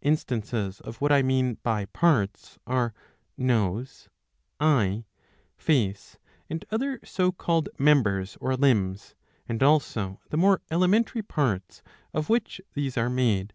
Instances 0.00 0.78
of 0.82 1.00
what 1.00 1.10
I 1.10 1.22
mean 1.22 1.54
by 1.64 1.86
parts 1.86 2.56
are 2.68 2.94
Nose, 3.36 4.08
Eye, 4.60 5.06
Face, 5.56 6.18
and 6.48 6.64
other 6.70 7.00
so 7.02 7.32
called 7.32 7.68
members 7.80 8.38
or 8.40 8.54
limbs, 8.54 9.16
and 9.48 9.60
also 9.60 10.20
the 10.30 10.36
more 10.36 10.60
elementary 10.70 11.22
parts 11.22 11.82
of 12.14 12.28
which 12.28 12.60
these 12.74 12.96
are 12.96 13.10
made. 13.10 13.54